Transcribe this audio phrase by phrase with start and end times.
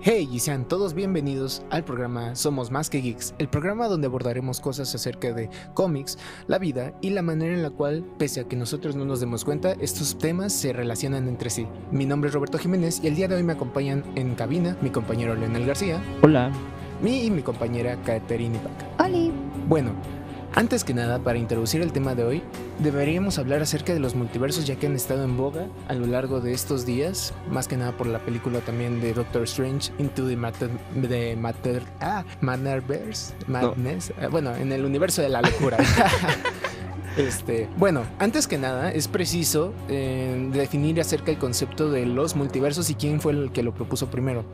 [0.00, 4.60] Hey y sean todos bienvenidos al programa Somos Más que Geeks, el programa donde abordaremos
[4.60, 8.54] cosas acerca de cómics, la vida y la manera en la cual, pese a que
[8.54, 11.66] nosotros no nos demos cuenta, estos temas se relacionan entre sí.
[11.90, 14.90] Mi nombre es Roberto Jiménez y el día de hoy me acompañan en cabina mi
[14.90, 16.00] compañero Leonel García.
[16.22, 16.52] Hola.
[17.02, 19.04] Mi y mi compañera Caterine Paca.
[19.04, 19.32] Hola.
[19.66, 19.90] Bueno,
[20.58, 22.42] antes que nada, para introducir el tema de hoy,
[22.80, 26.40] deberíamos hablar acerca de los multiversos ya que han estado en boga a lo largo
[26.40, 30.34] de estos días, más que nada por la película también de Doctor Strange Into the
[30.36, 33.76] Matter, de Matter, ah, Madness, no.
[34.32, 35.78] bueno, en el universo de la locura.
[37.18, 42.90] Este, bueno, antes que nada, es preciso eh, definir acerca del concepto de los multiversos
[42.90, 44.44] y quién fue el que lo propuso primero.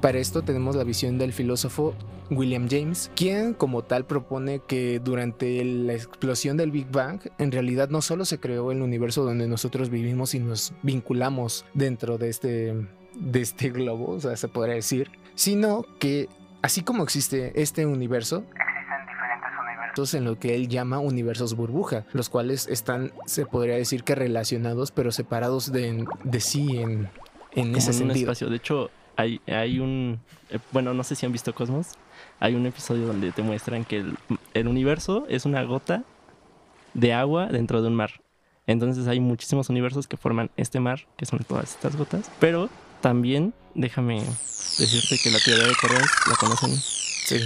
[0.00, 1.94] Para esto tenemos la visión del filósofo
[2.30, 7.90] William James, quien como tal propone que durante la explosión del Big Bang, en realidad
[7.90, 12.74] no solo se creó el universo donde nosotros vivimos y nos vinculamos dentro de este,
[13.16, 16.30] de este globo, o sea, se podría decir, sino que
[16.62, 18.44] así como existe este universo,
[20.14, 24.90] en lo que él llama universos burbuja, los cuales están, se podría decir que relacionados,
[24.90, 27.08] pero separados de, de sí en,
[27.52, 28.04] en ese en sentido.
[28.04, 28.50] Un espacio.
[28.50, 30.20] De hecho, hay, hay un.
[30.50, 31.92] Eh, bueno, no sé si han visto Cosmos.
[32.40, 34.18] Hay un episodio donde te muestran que el,
[34.52, 36.02] el universo es una gota
[36.92, 38.20] de agua dentro de un mar.
[38.66, 42.30] Entonces hay muchísimos universos que forman este mar, que son todas estas gotas.
[42.40, 42.68] Pero
[43.00, 46.74] también, déjame decirte que la teoría de correos la conocen.
[46.74, 47.40] Sí.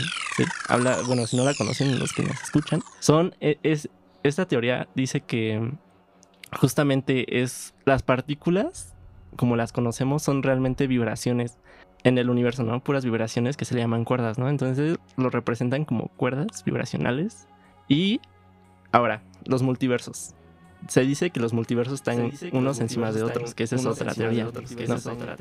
[0.68, 3.88] Habla, bueno, si no la conocen los que nos escuchan, son, e, es,
[4.22, 5.72] esta teoría dice que
[6.58, 8.94] justamente es las partículas,
[9.36, 11.58] como las conocemos, son realmente vibraciones
[12.04, 12.80] en el universo, ¿no?
[12.80, 14.48] Puras vibraciones que se le llaman cuerdas, ¿no?
[14.48, 17.48] Entonces lo representan como cuerdas vibracionales.
[17.88, 18.20] Y
[18.92, 20.34] ahora, los multiversos
[20.86, 24.48] se dice que los multiversos están unos encima de otros, que esa es otra teoría.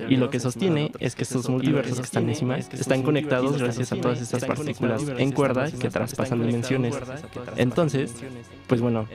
[0.09, 3.97] Y lo que sostiene es que estos multiversos que están encima están conectados gracias a
[3.97, 6.97] todas estas partículas en cuerda que traspasan dimensiones.
[7.55, 8.15] Entonces,
[8.67, 9.07] pues bueno,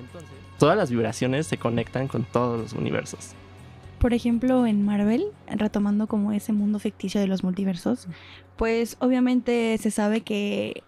[0.59, 3.33] todas las vibraciones se conectan con todos los universos.
[3.99, 8.09] Por ejemplo, en Marvel, retomando como ese mundo ficticio de los multiversos,
[8.57, 10.83] pues obviamente se sabe que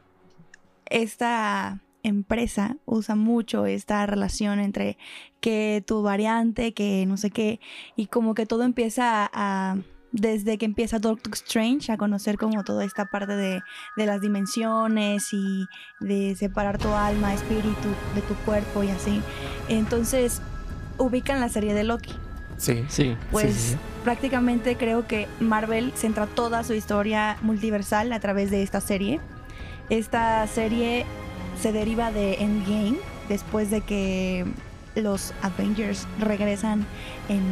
[0.86, 4.96] esta empresa usa mucho esta relación entre
[5.40, 7.60] que tu variante, que no sé qué,
[7.96, 9.76] y como que todo empieza a,
[10.12, 13.62] desde que empieza Doctor Strange a conocer como toda esta parte de,
[13.96, 15.66] de, las dimensiones y
[16.00, 19.20] de separar tu alma, espíritu de tu cuerpo y así.
[19.68, 20.40] Entonces,
[20.98, 22.14] ubican la serie de Loki.
[22.56, 23.16] Sí, sí.
[23.32, 23.76] Pues sí, sí.
[24.04, 29.20] prácticamente creo que Marvel centra toda su historia multiversal a través de esta serie.
[29.90, 31.04] Esta serie
[31.60, 32.96] se deriva de Endgame,
[33.28, 34.44] después de que
[34.94, 36.86] los Avengers regresan
[37.28, 37.42] en,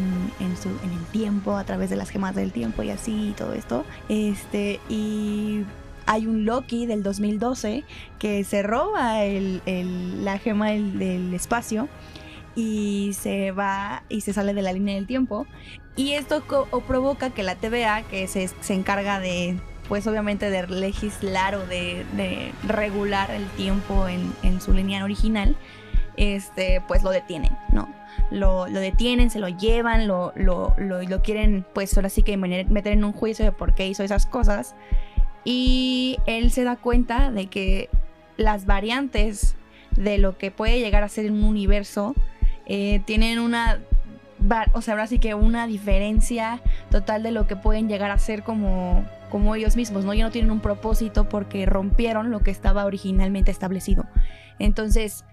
[0.40, 3.32] en, su, en, el tiempo, a través de las gemas del tiempo y así y
[3.32, 3.84] todo esto.
[4.08, 5.64] Este, y
[6.06, 7.84] hay un Loki del 2012
[8.18, 11.88] que se roba el, el, la gema del, espacio
[12.54, 15.46] y se va y se sale de la línea del tiempo.
[15.96, 16.42] Y esto
[16.86, 19.58] provoca que la TVA, que se, se encarga de
[19.88, 25.56] pues obviamente de legislar o de, regular el tiempo en, su línea original,
[26.16, 27.88] este, pues lo detienen, ¿no?
[28.30, 32.92] Lo, detienen, se lo llevan, lo, lo, lo, lo quieren, pues ahora sí que meter
[32.92, 34.74] en un juicio de por qué hizo esas cosas.
[35.44, 37.88] Y él se da cuenta de que
[38.36, 39.56] las variantes
[39.96, 42.14] de lo que puede llegar a ser un universo
[42.66, 43.80] eh, tienen una
[44.72, 46.60] o sea, ahora sí que una diferencia
[46.90, 50.12] total de lo que pueden llegar a ser como, como ellos mismos, ¿no?
[50.12, 54.04] Ya no tienen un propósito porque rompieron lo que estaba originalmente establecido.
[54.58, 55.24] Entonces,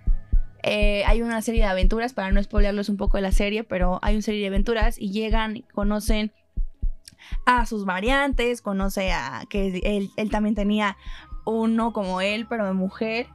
[0.63, 3.99] eh, hay una serie de aventuras, para no spoilearlos un poco de la serie, pero
[4.01, 6.31] hay una serie de aventuras y llegan, conocen
[7.45, 10.95] a sus variantes, conoce a que él, él también tenía
[11.43, 13.27] uno como él, pero de mujer.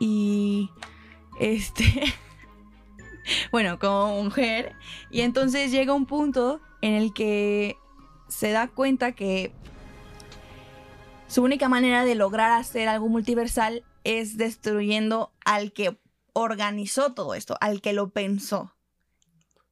[0.00, 0.70] Y
[1.40, 1.84] este...
[3.52, 4.72] bueno, como mujer.
[5.10, 7.76] Y entonces llega un punto en el que
[8.28, 9.52] se da cuenta que
[11.26, 15.98] su única manera de lograr hacer algo multiversal es destruyendo al que
[16.32, 18.74] organizó todo esto, al que lo pensó.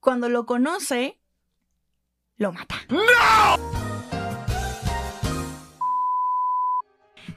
[0.00, 1.18] Cuando lo conoce,
[2.36, 2.76] lo mata.
[2.88, 3.00] ¡No!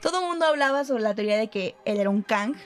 [0.02, 2.56] Todo el mundo hablaba sobre la teoría de que él era un Kang,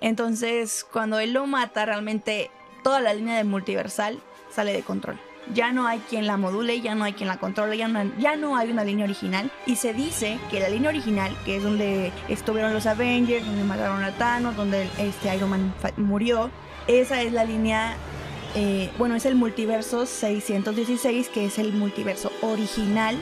[0.00, 2.50] entonces, cuando él lo mata, realmente
[2.82, 4.20] toda la línea de multiversal
[4.50, 5.18] sale de control.
[5.54, 8.36] Ya no hay quien la module, ya no hay quien la controle, ya no, ya
[8.36, 9.50] no hay una línea original.
[9.66, 14.02] Y se dice que la línea original, que es donde estuvieron los Avengers, donde mataron
[14.02, 16.50] a Thanos, donde este Iron Man murió,
[16.86, 17.96] esa es la línea,
[18.54, 23.16] eh, bueno, es el multiverso 616, que es el multiverso original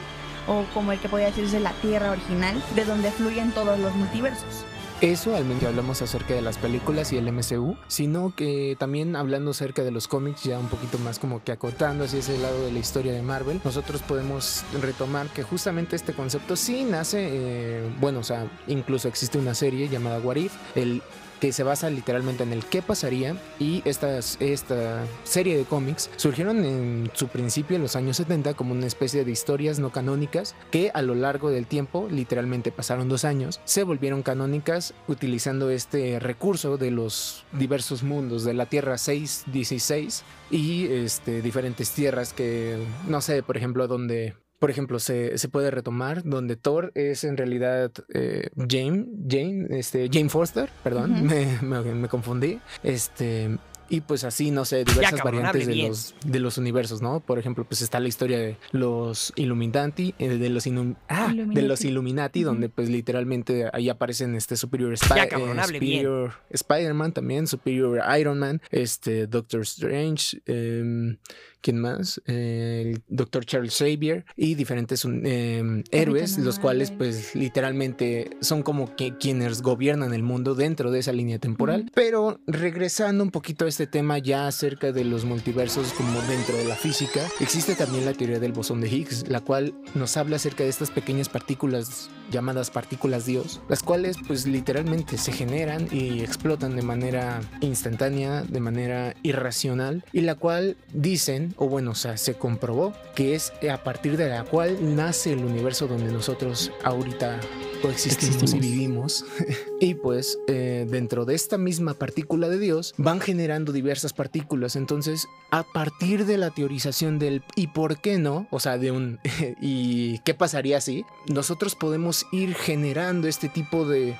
[0.46, 4.64] o como el que podría decirse la Tierra original, de donde fluyen todos los multiversos.
[5.00, 9.50] Eso al menos hablamos acerca de las películas y el MCU, sino que también hablando
[9.50, 12.72] acerca de los cómics, ya un poquito más como que acotando hacia ese lado de
[12.72, 18.20] la historia de Marvel, nosotros podemos retomar que justamente este concepto sí nace, eh, bueno,
[18.20, 21.02] o sea, incluso existe una serie llamada What If, el
[21.44, 27.10] que se basa literalmente en el qué pasaría y esta, serie de cómics surgieron en
[27.12, 31.02] su principio en los años 70 como una especie de historias no canónicas que a
[31.02, 36.90] lo largo del tiempo, literalmente pasaron dos años, se volvieron canónicas utilizando este recurso de
[36.90, 43.58] los diversos mundos de la Tierra 616 y este, diferentes tierras que, no sé, por
[43.58, 49.04] ejemplo, donde por ejemplo, se, se, puede retomar donde Thor es en realidad eh, Jane,
[49.28, 52.60] Jane, este, Jane Foster, perdón, me, me, me, confundí.
[52.82, 53.58] Este,
[53.88, 57.20] y pues así, no sé, diversas variantes de los, de los universos, ¿no?
[57.20, 61.54] Por ejemplo, pues está la historia de los Illuminati, eh, de los, ah, Illuminati.
[61.54, 62.46] de los Illuminati, uh -huh.
[62.46, 69.26] donde pues literalmente ahí aparecen este Superior, eh, Superior Spider-Man también, Superior Iron Man, este
[69.26, 71.16] Doctor Strange, eh,
[71.64, 72.20] ¿quién más?
[72.26, 78.94] Eh, el Doctor Charles Xavier y diferentes eh, héroes, los cuales pues literalmente son como
[78.96, 81.80] que quienes gobiernan el mundo dentro de esa línea temporal.
[81.80, 81.92] Uh -huh.
[81.94, 86.64] Pero regresando un poquito a este tema ya acerca de los multiversos como dentro de
[86.64, 90.62] la física, existe también la teoría del bosón de Higgs, la cual nos habla acerca
[90.62, 96.76] de estas pequeñas partículas llamadas partículas Dios, las cuales pues literalmente se generan y explotan
[96.76, 102.34] de manera instantánea, de manera irracional, y la cual dicen, o bueno, o sea, se
[102.34, 107.40] comprobó que es a partir de la cual nace el universo donde nosotros ahorita
[107.82, 108.64] coexistimos Existimos.
[108.64, 109.24] y vivimos.
[109.80, 114.76] y pues eh, dentro de esta misma partícula de Dios van generando diversas partículas.
[114.76, 119.18] Entonces, a partir de la teorización del y por qué no, o sea, de un
[119.60, 124.16] y qué pasaría si, nosotros podemos ir generando este tipo de,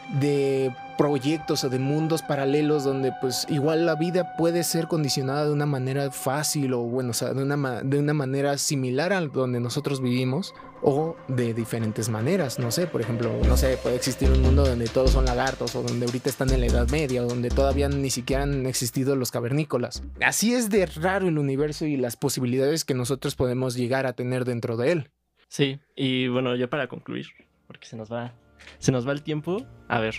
[0.97, 5.67] proyectos o de mundos paralelos donde pues igual la vida puede ser condicionada de una
[5.67, 10.01] manera fácil o bueno, o sea, de una, de una manera similar a donde nosotros
[10.01, 14.65] vivimos o de diferentes maneras, no sé, por ejemplo, no sé, puede existir un mundo
[14.65, 17.89] donde todos son lagartos o donde ahorita están en la Edad Media o donde todavía
[17.89, 20.03] ni siquiera han existido los cavernícolas.
[20.25, 24.45] Así es de raro el universo y las posibilidades que nosotros podemos llegar a tener
[24.45, 25.11] dentro de él.
[25.49, 27.29] Sí, y bueno, ya para concluir,
[27.75, 28.33] porque se nos va
[28.79, 30.15] se nos va el tiempo, a ver,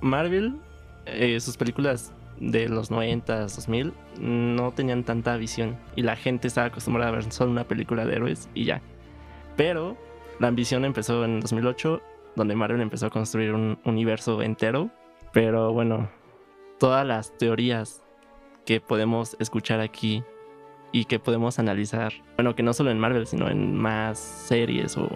[0.00, 0.56] Marvel,
[1.06, 6.66] eh, sus películas de los 90, 2000, no tenían tanta visión y la gente estaba
[6.66, 8.82] acostumbrada a ver solo una película de héroes y ya.
[9.56, 9.96] Pero
[10.40, 12.02] la ambición empezó en 2008,
[12.34, 14.90] donde Marvel empezó a construir un universo entero.
[15.32, 16.10] Pero bueno,
[16.80, 18.02] todas las teorías
[18.66, 20.24] que podemos escuchar aquí
[20.90, 25.08] y que podemos analizar, bueno, que no solo en Marvel, sino en más series o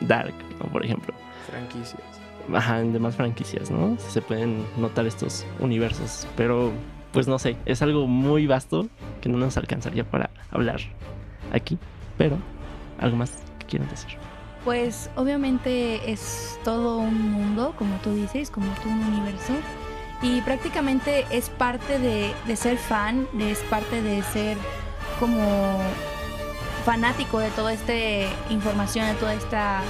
[0.00, 0.70] Dark, ¿no?
[0.70, 1.14] por ejemplo.
[1.50, 2.18] Franquicias
[2.54, 3.96] ajá, en demás franquicias, ¿no?
[3.98, 6.72] Se pueden notar estos universos, pero
[7.12, 8.88] pues no sé, es algo muy vasto
[9.20, 10.80] que no nos alcanzaría para hablar
[11.52, 11.78] aquí,
[12.16, 12.36] pero
[12.98, 14.10] algo más que quieran decir.
[14.64, 19.54] Pues obviamente es todo un mundo, como tú dices, como todo un universo.
[20.20, 24.56] Y prácticamente es parte de, de ser fan, es parte de ser
[25.20, 25.78] como
[26.88, 27.92] fanático de toda esta
[28.48, 29.82] información, de toda esta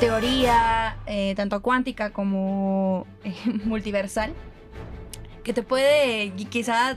[0.00, 3.32] teoría, eh, tanto cuántica como eh,
[3.64, 4.34] multiversal,
[5.44, 6.96] que te puede quizá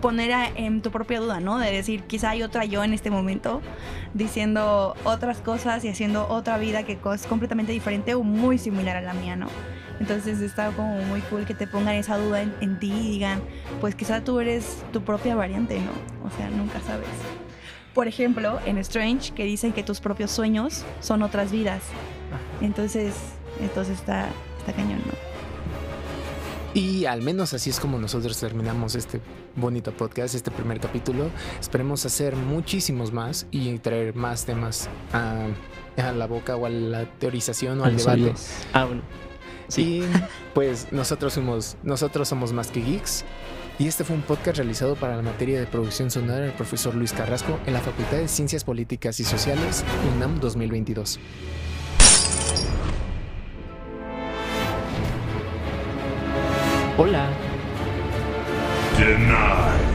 [0.00, 1.60] poner a, en tu propia duda, ¿no?
[1.60, 3.62] De decir, quizá hay otra yo en este momento
[4.12, 9.02] diciendo otras cosas y haciendo otra vida que es completamente diferente o muy similar a
[9.02, 9.46] la mía, ¿no?
[10.00, 13.40] Entonces está como muy cool que te pongan esa duda en, en ti y digan,
[13.80, 15.92] pues quizá tú eres tu propia variante, ¿no?
[16.26, 17.06] O sea, nunca sabes.
[17.94, 21.82] Por ejemplo, en Strange, que dicen que tus propios sueños son otras vidas.
[22.60, 23.14] Entonces,
[23.60, 25.32] entonces está, está cañón, ¿no?
[26.74, 29.20] Y al menos así es como nosotros terminamos este
[29.56, 31.28] bonito podcast, este primer capítulo.
[31.60, 35.48] Esperemos hacer muchísimos más y traer más temas a,
[35.98, 38.22] a la boca o a la teorización o al debate.
[38.22, 38.48] Oídos.
[38.72, 39.02] Ah, bueno.
[39.68, 39.82] Sí.
[39.82, 40.02] Y
[40.54, 43.24] pues nosotros somos, nosotros somos más que geeks.
[43.82, 47.12] Y este fue un podcast realizado para la materia de producción sonora del profesor Luis
[47.12, 49.84] Carrasco en la Facultad de Ciencias Políticas y Sociales,
[50.14, 51.18] UNAM 2022.
[56.96, 57.28] Hola.
[58.96, 59.91] Denied.